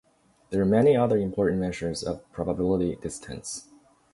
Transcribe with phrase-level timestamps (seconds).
[0.49, 3.67] There are many other important measures of probability distance.